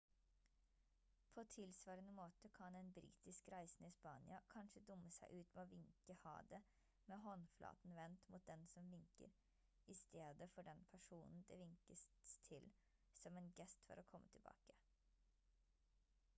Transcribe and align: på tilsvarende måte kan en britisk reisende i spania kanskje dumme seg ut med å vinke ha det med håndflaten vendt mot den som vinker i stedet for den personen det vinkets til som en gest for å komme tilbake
på 1.33 1.43
tilsvarende 1.55 2.11
måte 2.19 2.49
kan 2.53 2.75
en 2.77 2.87
britisk 2.95 3.51
reisende 3.53 3.89
i 3.89 3.93
spania 3.95 4.39
kanskje 4.53 4.81
dumme 4.87 5.11
seg 5.17 5.35
ut 5.41 5.53
med 5.57 5.63
å 5.65 5.71
vinke 5.73 6.15
ha 6.23 6.33
det 6.53 6.61
med 7.11 7.21
håndflaten 7.27 7.93
vendt 7.99 8.25
mot 8.37 8.47
den 8.49 8.65
som 8.73 8.89
vinker 8.95 9.37
i 9.95 9.97
stedet 10.01 10.49
for 10.57 10.71
den 10.71 10.83
personen 10.95 11.45
det 11.51 11.61
vinkets 11.65 12.07
til 12.49 12.67
som 13.21 13.37
en 13.43 13.53
gest 13.61 13.85
for 13.91 14.03
å 14.05 14.09
komme 14.15 14.35
tilbake 14.39 14.79